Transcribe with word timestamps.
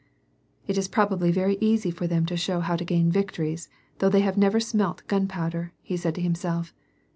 "It's 0.65 0.87
probably 0.87 1.31
very 1.31 1.59
easy 1.61 1.91
for 1.91 2.07
them 2.07 2.25
to 2.25 2.35
show 2.35 2.59
how 2.61 2.75
to 2.75 2.83
gain 2.83 3.11
victories, 3.11 3.69
though 3.99 4.09
they 4.09 4.21
have 4.21 4.35
never 4.35 4.59
smelt 4.59 5.05
gunpowder," 5.07 5.73
he 5.83 5.95
said 5.95 6.15
to 6.15 6.21
himself. 6.21 6.73